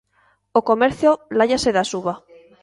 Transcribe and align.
O 0.59 0.61
comercio 0.69 1.11
láiase 1.39 1.69
da 1.77 1.87
suba. 1.91 2.13